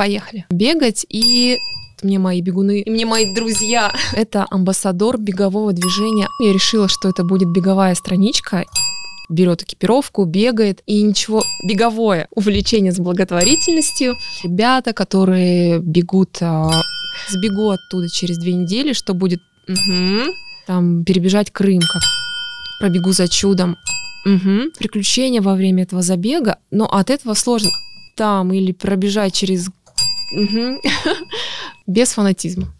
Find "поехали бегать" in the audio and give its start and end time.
0.00-1.04